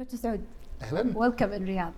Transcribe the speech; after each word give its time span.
كابتن 0.00 0.16
سعود. 0.16 0.44
أهلا. 0.82 1.18
welcome 1.18 1.52
in 1.52 1.64
رياض 1.64 1.92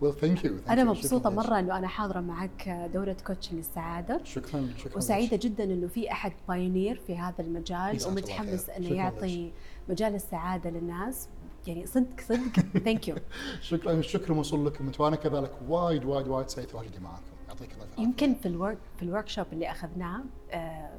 well 0.00 0.12
thank 0.14 0.44
you 0.44 0.54
أنا 0.68 0.84
مبسوطة 0.84 1.30
مرة 1.30 1.58
إنه 1.58 1.78
أنا 1.78 1.88
حاضرة 1.88 2.20
معك 2.20 2.88
دورة 2.94 3.16
coaching 3.26 3.58
السعادة. 3.58 4.20
شكرا. 4.24 4.68
شكرا. 4.78 4.96
وسعيدة 4.96 5.36
جدا 5.36 5.64
إنه 5.64 5.86
في 5.88 6.12
أحد 6.12 6.32
pioneer 6.48 7.00
في 7.06 7.16
هذا 7.18 7.34
المجال 7.40 7.98
ومتحمس. 8.06 8.66
شكراً 8.70 8.94
يعطي 8.94 9.52
مجال 9.88 10.14
السعادة 10.14 10.70
للناس. 10.70 11.28
يعني 11.66 11.86
صدق 11.86 12.20
صدق. 12.20 12.60
thank 12.84 13.08
you 13.08 13.16
شكرا. 13.60 13.92
الشكر 13.92 14.32
موصول 14.34 14.66
لكم. 14.66 14.86
أنتم 14.86 15.04
وأنا 15.04 15.16
كذلك 15.16 15.52
وايد 15.68 16.04
وايد 16.04 16.28
وايد 16.28 16.48
سعيد 16.48 16.68
تواجدي 16.68 16.98
معاكم. 16.98 17.22
يعطيك 17.48 17.72
الله 17.72 17.84
العافية. 17.84 18.02
يمكن 18.02 18.34
في 18.34 18.46
ال 18.46 18.52
work 18.52 18.78
في 18.96 19.02
ال 19.02 19.28
workshop 19.28 19.46
اللي 19.52 19.70
أخذناه 19.70 20.20
آه، 20.50 20.90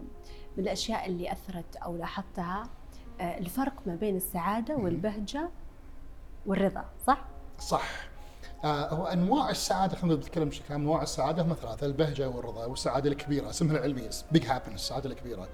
من 0.57 0.63
الأشياء 0.63 1.05
اللي 1.07 1.31
أثرت 1.31 1.75
أو 1.75 1.97
لاحظتها 1.97 2.69
آه، 3.21 3.37
الفرق 3.37 3.73
ما 3.85 3.95
بين 3.95 4.15
السعادة 4.15 4.75
والبهجة 4.75 5.49
والرضا 6.45 6.85
صح؟ 7.07 7.25
صح. 7.59 8.07
آه 8.63 8.89
هو 8.89 9.05
أنواع 9.05 9.49
السعادة 9.49 9.95
خلينا 9.95 10.15
نتكلم 10.15 10.49
بشكل 10.49 10.73
عام 10.73 10.81
أنواع 10.81 11.03
السعادة 11.03 11.43
هم 11.43 11.53
ثلاثة 11.61 11.85
البهجة 11.85 12.29
والرضا 12.29 12.65
والسعادة 12.65 13.09
الكبيرة 13.09 13.49
اسمها 13.49 13.77
العلمي 13.77 14.09
بيج 14.31 14.45
هابنس 14.45 14.73
السعادة 14.81 15.09
الكبيرة. 15.09 15.47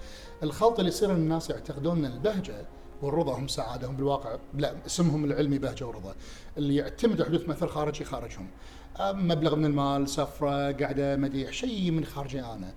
الخلط 0.43 0.79
اللي 0.79 0.89
يصير 0.89 1.11
الناس 1.11 1.49
يعتقدون 1.49 2.05
إن 2.05 2.11
البهجة 2.11 2.65
والرضا 3.01 3.37
هم 3.37 3.47
سعادة 3.47 3.87
هم 3.87 3.95
بالواقع 3.95 4.35
لا 4.53 4.73
اسمهم 4.85 5.25
العلمي 5.25 5.57
بهجة 5.57 5.87
ورضا. 5.87 6.15
اللي 6.57 6.75
يعتمد 6.75 7.23
حدوث 7.23 7.49
مثل 7.49 7.67
خارجي 7.67 8.03
خارجهم. 8.05 8.47
آه، 8.99 9.11
مبلغ 9.11 9.55
من 9.55 9.65
المال 9.65 10.09
سفرة 10.09 10.71
قعدة 10.71 11.15
مديح 11.15 11.51
شيء 11.51 11.91
من 11.91 12.05
خارجي 12.05 12.39
أنا. 12.41 12.73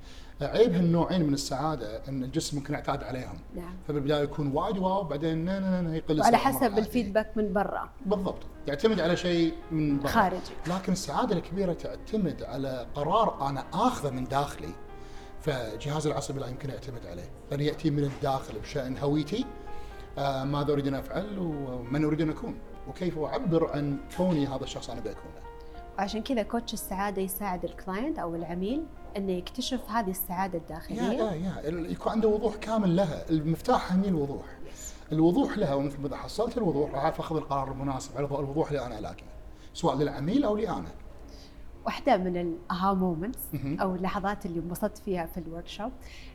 عيب 0.46 0.74
هالنوعين 0.74 1.26
من 1.26 1.34
السعادة 1.34 2.08
إن 2.08 2.24
الجسم 2.24 2.56
ممكن 2.56 2.74
يعتاد 2.74 3.04
عليهم. 3.04 3.38
نعم. 3.54 3.76
فبالبداية 3.88 4.22
يكون 4.22 4.52
وايد 4.52 4.78
واو 4.78 5.04
بعدين 5.04 5.44
نا 5.44 5.60
نا 5.60 5.80
نا 5.80 5.96
يقل 5.96 6.18
مرة 6.18 6.36
حسب. 6.36 6.78
الفيدباك 6.78 7.36
من 7.36 7.52
برا. 7.52 7.88
بالضبط. 8.06 8.42
يعتمد 8.66 9.00
على 9.00 9.16
شيء 9.16 9.54
من 9.70 10.00
برا. 10.00 10.08
خارجي 10.08 10.52
لكن 10.66 10.92
السعادة 10.92 11.36
الكبيرة 11.36 11.72
تعتمد 11.72 12.42
على 12.42 12.86
قرار 12.94 13.48
أنا 13.48 13.64
آخذه 13.72 14.10
من 14.10 14.24
داخلي. 14.24 14.70
فجهاز 15.40 16.06
العصبي 16.06 16.40
لا 16.40 16.46
يمكن 16.46 16.68
يعتمد 16.68 17.06
عليه. 17.06 17.30
لأن 17.50 17.60
يأتي 17.60 17.90
من 17.90 18.04
الداخل 18.04 18.58
بشأن 18.58 18.98
هويتي. 18.98 19.44
آه 20.18 20.44
ماذا 20.44 20.72
أريد 20.72 20.86
أن 20.86 20.94
أفعل 20.94 21.38
ومن 21.38 22.04
أريد 22.04 22.20
أن 22.20 22.30
أكون؟ 22.30 22.54
وكيف 22.88 23.18
أعبر 23.18 23.70
عن 23.70 23.98
كوني 24.16 24.46
هذا 24.46 24.64
الشخص 24.64 24.90
أنا 24.90 25.00
بكونه 25.00 25.44
وعشان 25.98 26.22
كذا 26.22 26.42
coach 26.42 26.74
السعادة 26.74 27.22
يساعد 27.22 27.64
ال 27.64 27.72
client 27.72 28.18
أو 28.18 28.34
العميل 28.34 28.84
انه 29.16 29.32
يكتشف 29.32 29.90
هذه 29.90 30.10
السعادة 30.10 30.58
الداخلية؟ 30.58 31.00
يا 31.02 31.32
يا 31.32 31.90
يكون 31.90 32.12
عنده 32.12 32.28
وضوح 32.28 32.56
كامل 32.56 32.96
لها. 32.96 33.30
المفتاح 33.30 33.92
هني 33.92 34.08
الوضوح. 34.08 34.44
الوضوح 35.12 35.58
لها 35.58 35.74
ومثل 35.74 36.00
ما 36.00 36.16
حصلت 36.16 36.58
الوضوح. 36.58 36.90
راح 36.94 37.04
اخذ 37.20 37.36
القرار 37.36 37.72
المناسب 37.72 38.16
على 38.16 38.26
الوضوح 38.26 38.68
اللي 38.68 38.86
أنا 38.86 38.98
ألاقيه 38.98 39.34
سواء 39.74 39.96
للعميل 39.96 40.44
أو 40.44 40.56
لي 40.56 40.68
أنا. 40.68 40.88
واحدة 41.86 42.16
من 42.16 42.36
ال 42.36 42.94
aha 42.94 43.07
moments. 43.07 43.40
أو 43.80 43.94
اللحظات 43.94 44.46
اللي 44.46 44.60
انبسطت 44.60 44.98
فيها 44.98 45.26
في 45.26 45.38
ال 45.38 45.66
workshop 45.68 45.92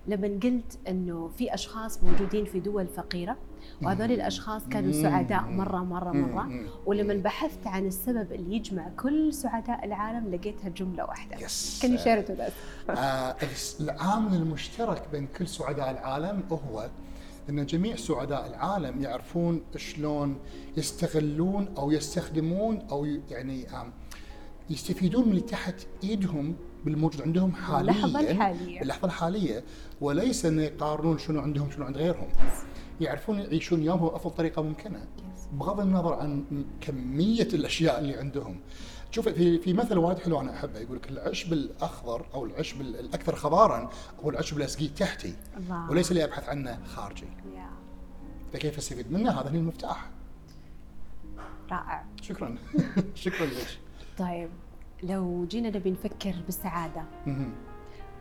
لما 0.08 0.28
قلت 0.28 0.80
إنه 0.88 1.28
في 1.38 1.54
أشخاص 1.54 2.04
موجودين 2.04 2.46
في 2.46 2.60
دول 2.60 2.88
فقيرة 2.88 3.38
وهذول 3.82 4.12
الأشخاص 4.12 4.68
كانوا. 4.68 4.92
سعداء 4.92 5.42
مرة 5.44 5.78
مرة 5.78 6.12
مرة 6.12 6.44
مم. 6.44 6.66
ولما 6.86 7.14
بحثت 7.14 7.68
عن 7.68 7.86
السبب 7.86 8.32
اللي 8.32 8.56
يجمع 8.56 8.90
كل 8.90 9.34
سعداء 9.34 9.86
العالم 9.86 10.32
لقيتها 10.36 10.70
جملة 10.70 11.06
واحدة 11.06 11.38
yes 11.46 11.80
كان 11.82 11.98
ات 12.40 12.54
آه، 12.90 13.36
العامل 13.80 14.36
المشترك 14.36 15.04
بين 15.12 15.28
كل 15.38 15.48
سعداء 15.48 15.92
العالم 15.92 16.44
هو 16.52 16.90
إن 17.50 17.66
جميع 17.66 17.96
سعداء 17.96 18.48
العالم 18.48 19.02
يعرفون 19.02 19.62
شلون 19.76 20.38
يستغلون 20.78 21.68
أو 21.78 21.92
يستخدمون 21.92 22.82
أو 22.92 23.06
يعني 23.06 23.66
يستفيدون 24.70 25.26
من 25.26 25.30
اللي 25.32 25.42
تحت 25.42 25.76
إيدهم 26.04 26.56
بالموجود 26.86 27.22
عندهم 27.22 27.54
حاليا 27.56 27.82
اللحظة 27.92 28.20
الحالية. 28.32 28.80
باللحظة 28.80 29.06
الحالية 29.06 29.64
وليس 30.02 30.46
أن 30.46 30.60
يقارنون 30.60 31.18
شنو 31.18 31.40
عندهم 31.42 31.72
شنو 31.72 31.86
عند 31.86 31.98
غيرهم. 31.98 32.28
يعرفون 33.02 33.40
يعيشون 33.40 33.84
يومهم 33.84 34.10
بأفضل 34.10 34.36
طريقة 34.36 34.62
ممكنة. 34.62 35.08
بغض 35.54 35.80
النظر 35.80 36.14
عن 36.14 36.44
كمية 36.82 37.48
الأشياء 37.54 38.00
اللي 38.00 38.16
عندهم. 38.18 38.60
شوف 39.12 39.30
في 39.30 39.60
في 39.60 39.74
مثل 39.74 39.98
وايد 39.98 40.18
حلو 40.20 40.40
أنا 40.42 40.54
أحبه 40.54 40.80
يقول 40.80 40.98
لك 40.98 41.10
العشب 41.10 41.54
الأخضر 41.54 42.26
أو 42.34 42.46
العشب 42.46 42.82
ال- 42.82 43.00
الأكثر 43.00 43.36
خضارا 43.36 43.90
هو 44.24 44.30
العشب 44.30 44.54
اللي 44.54 44.66
أسقيه 44.66 44.90
تحتي 44.90 45.34
الله. 45.58 45.90
وليس 45.92 46.12
اللي 46.12 46.24
أبحث 46.24 46.50
عنه 46.50 46.80
خارجي. 46.86 47.26
يا 47.56 47.70
فكيف 48.54 48.78
أستفيد 48.78 49.12
منه؟ 49.12 49.32
هذا 49.32 49.50
هو 49.50 49.56
المفتاح. 49.56 50.10
رائع. 51.72 52.06
شكرا. 52.22 52.56
شكرا 53.16 53.46
لك. 53.46 53.80
طيب 54.20 54.50
لو 55.04 55.46
جينا 55.46 55.70
نبي 55.70 55.92
نفكر 55.92 56.36
بالسعادة 56.46 57.04
مهم. 57.28 57.52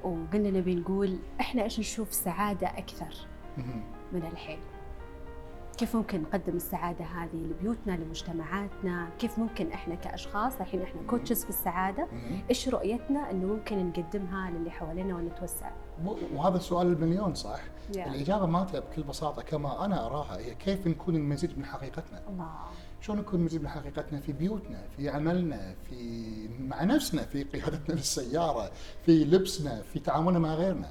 وقلنا 0.04 0.50
نبي 0.50 0.74
نقول 0.74 1.18
إحنا 1.40 1.62
إيش 1.62 1.80
نشوف 1.80 2.12
سعادة 2.14 2.66
أكثر 2.66 3.14
مهم. 3.58 3.82
من 4.12 4.22
الحين 4.32 4.58
كيف 5.78 5.96
ممكن 5.96 6.22
نقدم 6.22 6.56
السعادة 6.56 7.04
هذه 7.04 7.36
لبيوتنا 7.36 7.92
لمجتمعاتنا 7.92 9.08
كيف 9.18 9.38
ممكن 9.38 9.72
إحنا 9.72 9.94
كأشخاص 9.94 10.60
الحين 10.60 10.82
إحنا 10.82 11.02
كوتشز 11.02 11.44
في 11.44 11.50
السعادة. 11.50 12.08
إيش 12.50 12.68
رؤيتنا 12.68 13.30
إنه 13.30 13.46
ممكن 13.46 13.88
نقدمها 13.88 14.50
للي 14.50 14.70
حوالينا 14.70 15.16
ونتوسع 15.16 15.70
وهذا 16.34 16.56
السؤال 16.56 16.86
المليون 16.86 17.34
صح؟ 17.34 17.60
Yeah. 17.92 17.96
الإجابة 17.96 18.46
مالته 18.46 18.78
بكل 18.80 19.02
بساطة 19.02 19.42
كما 19.42 19.84
أنا 19.84 20.06
أراها 20.06 20.38
هي 20.38 20.54
كيف 20.54 20.86
نكون 20.86 21.16
المزيد 21.16 21.58
من 21.58 21.64
حقيقتنا؟ 21.64 22.22
الله 22.28 22.50
شلون 23.00 23.18
نكون 23.18 23.40
مزيد 23.40 23.62
من 23.62 23.68
حقيقتنا 23.68 24.20
في 24.20 24.32
بيوتنا، 24.32 24.82
في 24.96 25.08
عملنا، 25.08 25.74
في 25.90 26.48
مع 26.60 26.84
نفسنا، 26.84 27.22
في 27.22 27.42
قيادتنا 27.44 27.94
للسياره، 27.94 28.70
في 29.06 29.24
لبسنا، 29.24 29.82
في 29.82 29.98
تعاملنا 29.98 30.38
مع 30.38 30.54
غيرنا. 30.54 30.88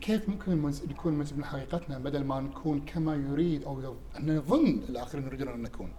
كيف 0.00 0.28
ممكن 0.28 0.52
نكون 0.90 1.12
مزيد 1.12 1.38
من 1.38 1.44
حقيقتنا 1.44 1.98
بدل 1.98 2.24
ما 2.24 2.40
نكون 2.40 2.80
كما 2.80 3.14
يريد 3.14 3.64
أو 3.64 3.80
نظن 4.20 4.80
الآخرين 4.88 5.26
يريدون 5.26 5.48
أن 5.48 5.62
نكون. 5.62 5.92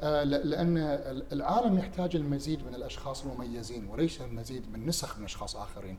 آه، 0.00 0.24
لأن 0.24 0.76
ال- 0.78 1.32
العالم 1.32 1.78
يحتاج 1.78 2.16
المزيد 2.16 2.66
من 2.66 2.74
الأشخاص 2.74 3.24
المميزين 3.24 3.86
وليس 3.86 4.20
المزيد 4.20 4.62
من 4.72 4.86
نسخ 4.86 5.18
من 5.18 5.24
أشخاص 5.24 5.56
آخرين. 5.56 5.98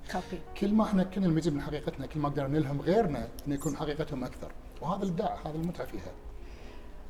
كل 0.58 0.74
ما 0.74 0.84
إحنا 0.84 1.04
كنا 1.04 1.26
المزيد 1.26 1.54
من 1.54 1.62
حقيقتنا 1.62 2.06
كل 2.06 2.20
ما 2.20 2.30
قدرنا 2.30 2.60
نلهم 2.60 2.82
غيرنا 2.82 3.28
ان 3.48 3.52
يكون 3.54 3.76
حقيقتهم 3.78 4.24
أكثر 4.24 4.52
وهذا 4.82 5.04
الابداع 5.04 5.40
هذا 5.46 5.56
المتعة 5.56 5.86
فيها 5.88 6.12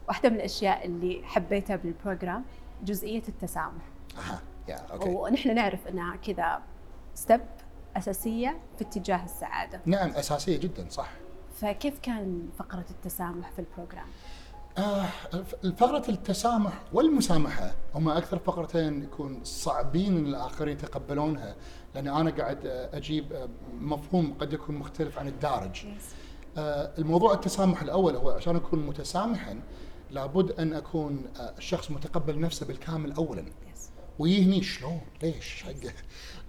واحدة 0.10 0.30
من 0.30 0.36
الأشياء 0.36 0.86
اللي 0.86 1.22
حبيتها 1.24 1.76
بال 1.76 1.91
program 1.91 2.44
جزئية 2.84 3.24
التسامح. 3.28 3.84
أها 4.18 4.42
يا 4.68 4.76
okay 4.76 5.10
ونحن 5.10 5.56
نعرف 5.56 5.88
إنها 5.88 6.16
كذا 6.16 6.60
step 7.16 7.42
أساسية 7.98 8.60
في 8.78 8.84
اتجاه 8.84 9.26
السعادة. 9.26 9.82
نعم 9.86 10.10
أساسية 10.10 10.58
جدا 10.58 10.86
صح. 10.90 11.12
فكيف 11.56 12.00
كان 12.00 12.50
فقرة 12.58 12.86
التسامح 12.90 13.52
في 13.52 13.60
البروجرام؟ 13.60 14.08
آه 14.78 15.06
فقرة 15.78 16.10
التسامح 16.10 16.74
والمسامحة 16.94 17.72
هما 17.96 18.18
أكثر 18.18 18.40
فقرتين 18.40 19.04
يكون 19.04 19.44
صعبين 19.44 20.18
إن 20.18 20.26
الآخرين 20.26 20.74
يتقبلونها. 20.74 21.56
لأن 21.96 22.08
أنا 22.08 22.30
قاعد 22.30 22.60
أجيب 22.94 23.34
آه، 23.34 23.50
مفهوم 23.80 24.34
قد 24.40 24.54
يكون 24.54 24.76
مختلف 24.76 25.20
عن 25.20 25.28
الدارج. 25.28 25.86
آه، 26.58 26.92
الموضوع 26.98 27.34
التسامح 27.34 27.82
الأول 27.82 28.16
هو 28.16 28.30
عشان 28.30 28.56
أكون 28.56 28.80
متسامحا 28.88 29.60
لابد 30.12 30.52
أن 30.52 30.74
أكون 30.74 31.26
آه، 31.40 31.54
الشخص 31.58 31.92
متقبل 31.92 32.40
نفسه 32.40 32.66
بالكامل 32.66 33.12
اولا 33.12 33.46
ويهني 34.20 34.64
شلون؟ 34.64 35.02
ليش؟ 35.24 35.64
حقه؟ 35.64 35.94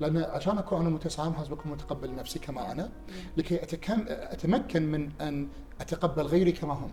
لأن 0.00 0.16
عشان 0.16 0.58
أكون 0.58 0.80
أنا 0.80 0.90
متسامح 0.90 1.38
لازم 1.38 1.52
أكون 1.52 1.72
متقبل 1.72 2.14
نفسي 2.14 2.38
كما 2.38 2.72
أنا 2.72 2.90
لكي 3.36 3.62
أتكم 3.62 4.04
أتمكن 4.08 4.82
من 4.82 5.10
أن 5.20 5.48
أتقبل 5.80 6.22
غيري 6.22 6.52
كما 6.52 6.74
هم. 6.74 6.90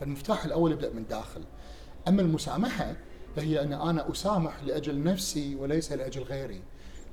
فالمفتاح 0.00 0.44
الأول 0.44 0.72
يبدأ 0.72 0.92
من 0.92 1.06
داخل. 1.06 1.44
أما 2.08 2.22
المسامحة 2.22 2.96
فهي 3.36 3.62
أن 3.62 3.72
أنا 3.72 4.12
أسامح 4.12 4.62
لأجل 4.64 5.02
نفسي 5.04 5.54
وليس 5.54 5.92
لأجل 5.92 6.22
غيري. 6.22 6.62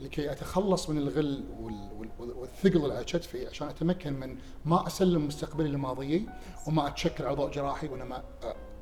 لكي 0.02 0.32
أتخلص 0.32 0.90
من 0.90 0.98
الغل 0.98 1.44
وال- 1.60 1.90
وال- 2.20 2.32
والثقل 2.32 2.78
اللي 2.84 2.94
على 2.94 3.04
كتفي 3.06 3.48
عشان 3.48 3.68
أتمكن 3.68 4.14
من 4.14 4.38
ما 4.66 4.88
أسلم 4.88 5.28
مستقبلي 5.28 5.70
لماضيي 5.70 6.30
وما 6.68 6.88
أتشكل 6.88 7.26
على 7.26 7.36
ضوء 7.36 7.52
جراحي 7.52 7.88
وانما 7.88 8.24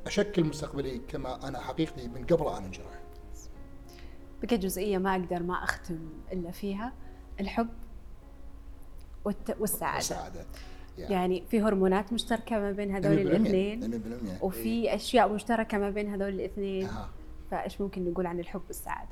أشكل 0.06 0.44
مستقبلي 0.44 0.98
كما 1.08 1.48
أنا 1.48 1.60
حقيقتي 1.60 2.08
من 2.08 2.26
قبل 2.26 2.48
أن 2.56 2.64
انجرح. 2.64 3.00
بقى 4.42 4.56
جزئية 4.58 4.98
ما 4.98 5.12
أقدر 5.12 5.42
ما 5.42 5.64
أختم 5.64 5.98
إلا 6.32 6.50
فيها 6.50 6.92
الحب 7.40 7.68
والت... 9.24 9.56
والسعادة 9.60 9.98
السعاده. 9.98 10.46
يعني 10.98 11.12
يعني 11.14 11.44
في 11.50 11.60
هرمونات 11.60 12.12
مشتركة 12.12 12.58
ما 12.58 12.72
بين 12.72 12.96
هذول 12.96 13.12
الاثنين 13.18 14.02
100% 14.40 14.42
وفي 14.42 14.94
أشياء 14.94 15.32
مشتركة 15.32 15.78
ما 15.78 15.90
بين 15.90 16.14
هذول 16.14 16.28
الاثنين 16.28 16.86
آه. 16.86 17.08
فإيش 17.50 17.80
ممكن 17.80 18.10
نقول 18.10 18.26
عن 18.26 18.40
الحب 18.40 18.62
والسعادة؟ 18.66 19.10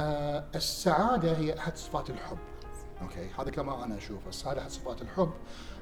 آه 0.00 0.44
السعادة 0.54 1.36
هي 1.38 1.58
أحد 1.58 1.76
صفات 1.76 2.10
الحب. 2.10 2.38
okay 3.02 3.28
هذا 3.38 3.50
كما 3.50 3.84
أنا 3.84 3.96
أشوف 3.96 4.28
السعادة 4.28 4.60
أحد 4.60 4.70
صفات 4.70 5.02
الحب 5.02 5.30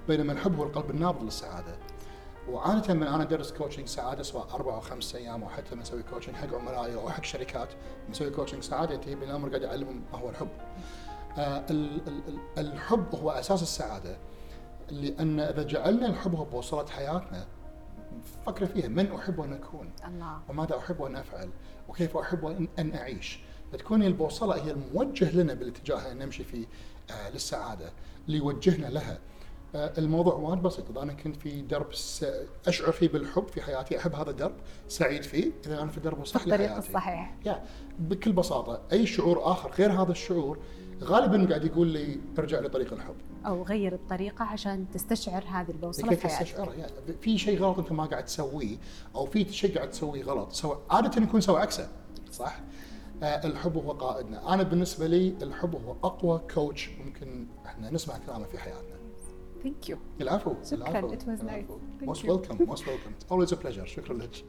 بينما 0.09 0.33
الحب 0.33 0.57
هو 0.57 0.65
القلب 0.65 0.91
النابض 0.91 1.23
للسعادة. 1.23 1.77
وعاده 2.51 2.95
من 2.95 3.03
أنا 3.07 3.23
ادرس 3.23 3.53
coaching 3.53 3.87
سعادة 3.87 4.23
سواء 4.23 4.47
أربع 4.55 4.75
أو 4.75 4.81
خمس 4.81 5.15
أيام 5.15 5.43
أو 5.43 5.49
حتى 5.49 5.83
أسوي 5.83 6.03
coaching 6.03 6.35
حق 6.35 6.55
عملائي 6.55 6.95
أو 6.95 7.11
حق 7.11 7.25
شركات 7.25 7.69
مسوي 8.11 8.31
كوتشنج 8.31 8.63
سعادة. 8.63 8.95
ينتهي 8.95 9.15
بالامر 9.15 9.49
قاعد 9.49 9.63
أعلمهم 9.65 10.03
ما 10.13 10.19
هو 10.19 10.31
الحب. 10.31 10.49
آه 11.39 11.65
ال- 11.71 12.09
ال- 12.09 12.23
ال- 12.29 12.59
الحب 12.59 13.15
هو 13.15 13.31
أساس 13.31 13.63
السعادة. 13.63 14.17
لأن 14.91 15.41
إذا 15.41 15.63
جعلنا 15.63 16.07
الحب 16.07 16.35
هو 16.35 16.45
بوصلة 16.45 16.87
حياتنا 16.87 17.47
فكر 18.47 18.67
فيها 18.67 18.89
من 18.89 19.13
أحب 19.13 19.41
أن 19.41 19.53
أكون؟ 19.53 19.91
الله. 20.09 20.39
وماذا 20.49 20.79
أحب 20.79 21.03
أن 21.03 21.17
أفعل؟ 21.17 21.51
وكيف 21.89 22.17
أحب 22.17 22.69
ان, 22.79 22.95
أعيش؟ 22.95 23.41
فتكون 23.73 24.03
البوصلة 24.03 24.55
هي 24.65 24.71
الموجه 24.71 25.37
لنا 25.37 25.55
بالاتجاه 25.55 26.13
اللي 26.13 26.25
نمشي 26.25 26.45
فيه 26.45 26.67
آه 27.11 27.31
للسعادة 27.31 27.93
اللي 28.27 28.39
يوجهنا 28.39 28.87
لها. 28.87 29.19
الموضوع 29.75 30.35
وايد 30.35 30.63
بسيط. 30.63 30.91
إذا 30.91 31.03
أنا 31.03 31.13
كنت 31.13 31.37
في 31.37 31.63
درب 31.63 31.95
س- 31.95 32.25
أشعر 32.67 32.93
فيه 32.93 33.09
بالحب 33.09 33.49
في 33.49 33.63
حياتي 33.63 33.99
أحب 33.99 34.15
هذا 34.15 34.31
الدرب 34.31 34.55
سعيد 34.89 35.23
فيه. 35.23 35.51
إذا 35.67 35.83
أنا 35.83 35.91
في 35.91 36.01
درب 36.01 36.25
صح 36.27 36.43
الطريق 36.43 36.77
الصحيح 36.77 37.35
يا 37.47 37.63
بكل 37.99 38.33
بساطة 38.33 38.81
أي 38.93 39.07
شعور 39.07 39.53
آخر 39.53 39.71
غير 39.79 39.93
هذا 40.03 40.13
الشعور 40.13 40.59
غالبا 41.03 41.47
قاعد 41.49 41.65
يقول 41.65 41.89
لي 41.89 42.21
ارجع 42.39 42.61
لطريق 42.61 42.93
الحب. 42.93 43.15
أو 43.47 43.63
غير 43.63 43.93
الطريقة 43.95 44.45
عشان 44.45 44.87
تستشعر 44.95 45.45
هذه 45.49 45.71
البوصلة 45.71 46.15
في 46.15 46.29
حياتك. 46.29 46.45
تستشعره 46.47 46.73
يعني 46.73 46.93
في 47.23 47.39
شيء 47.39 47.59
غلط 47.63 47.79
أنت 47.79 47.93
ما 47.93 48.05
قاعد 48.05 48.25
تسويه 48.25 48.77
أو 49.15 49.27
في 49.27 49.53
شيء 49.53 49.75
قاعد 49.77 49.91
تسويه 49.91 50.23
غلط. 50.25 50.53
سو 50.53 50.75
عادة 50.91 51.23
يكون 51.23 51.41
سوى 51.41 51.61
عكسه 51.61 51.89
صح؟ 52.33 52.61
آه 53.23 53.47
الحب 53.47 53.77
هو 53.77 53.93
قائدنا، 53.93 54.55
أنا 54.55 54.63
بالنسبة 54.63 55.07
لي 55.07 55.35
الحب 55.43 55.75
هو 55.75 55.93
أقوى 56.05 56.41
كوتش 56.55 56.91
ممكن 57.05 57.47
إحنا 57.67 57.91
نسمع 57.91 58.19
كلامه 58.27 58.45
في 58.47 58.59
حياتنا. 58.59 59.00
ثانك 59.64 59.90
يو 59.90 59.98
العفو 60.22 60.56
شكراً. 60.64 60.78
العفو 60.90 61.10
It 61.16 61.20
was 61.20 61.42
nice. 61.42 61.44
العفو. 61.44 61.78
Thank 62.00 62.10
most 62.10 62.20
you. 62.20 62.28
welcome 62.28 62.68
most 62.70 62.82
welcome 62.84 63.14
It's 63.24 63.32
always 63.32 63.52
a 63.58 63.62
pleasure 63.66 63.86
شكرا 63.86 64.14
لك 64.18 64.46